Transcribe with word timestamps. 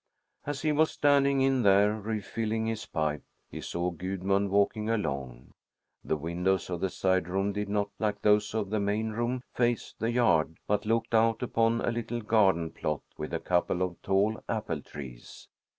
As 0.47 0.63
he 0.63 0.71
was 0.71 0.89
standing 0.89 1.41
in 1.41 1.61
there, 1.61 1.93
refilling 1.93 2.65
his 2.65 2.87
pipe, 2.87 3.21
he 3.51 3.61
saw 3.61 3.91
Gudmund 3.91 4.49
walking 4.49 4.89
along. 4.89 5.53
The 6.03 6.17
windows 6.17 6.71
of 6.71 6.79
the 6.81 6.89
side 6.89 7.27
room 7.29 7.53
did 7.53 7.69
not, 7.69 7.91
like 7.99 8.23
those 8.23 8.55
of 8.55 8.71
the 8.71 8.79
main 8.79 9.11
room, 9.11 9.43
face 9.53 9.93
the 9.99 10.11
yard, 10.11 10.57
but 10.65 10.87
looked 10.87 11.13
out 11.13 11.43
upon 11.43 11.81
a 11.81 11.91
little 11.91 12.21
garden 12.21 12.71
plot 12.71 13.03
with 13.19 13.31
a 13.31 13.39
couple 13.39 13.83
of 13.83 14.01
tall 14.01 14.43
apple 14.49 14.81
trees. 14.81 15.47